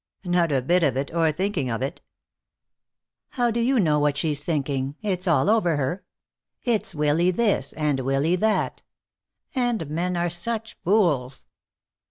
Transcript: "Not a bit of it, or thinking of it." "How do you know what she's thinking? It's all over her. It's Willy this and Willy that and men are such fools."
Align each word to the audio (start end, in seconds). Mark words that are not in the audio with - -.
"Not 0.23 0.51
a 0.51 0.63
bit 0.63 0.81
of 0.81 0.97
it, 0.97 1.13
or 1.13 1.31
thinking 1.31 1.69
of 1.69 1.83
it." 1.83 2.01
"How 3.33 3.51
do 3.51 3.59
you 3.59 3.79
know 3.79 3.99
what 3.99 4.17
she's 4.17 4.43
thinking? 4.43 4.95
It's 5.03 5.27
all 5.27 5.47
over 5.47 5.75
her. 5.77 6.03
It's 6.63 6.95
Willy 6.95 7.29
this 7.29 7.71
and 7.73 7.99
Willy 7.99 8.35
that 8.35 8.81
and 9.53 9.87
men 9.91 10.17
are 10.17 10.31
such 10.31 10.75
fools." 10.83 11.45